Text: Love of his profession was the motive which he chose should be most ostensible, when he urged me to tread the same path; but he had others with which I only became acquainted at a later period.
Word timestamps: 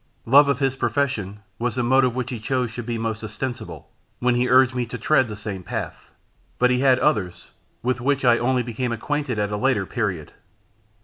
Love 0.25 0.49
of 0.49 0.57
his 0.57 0.75
profession 0.75 1.41
was 1.59 1.75
the 1.75 1.83
motive 1.83 2.15
which 2.15 2.31
he 2.31 2.39
chose 2.39 2.71
should 2.71 2.87
be 2.87 2.97
most 2.97 3.23
ostensible, 3.23 3.91
when 4.17 4.33
he 4.33 4.49
urged 4.49 4.73
me 4.73 4.83
to 4.83 4.97
tread 4.97 5.27
the 5.27 5.35
same 5.35 5.61
path; 5.61 6.09
but 6.57 6.71
he 6.71 6.79
had 6.79 6.97
others 6.97 7.51
with 7.83 8.01
which 8.01 8.25
I 8.25 8.39
only 8.39 8.63
became 8.63 8.91
acquainted 8.91 9.37
at 9.37 9.51
a 9.51 9.57
later 9.57 9.85
period. 9.85 10.31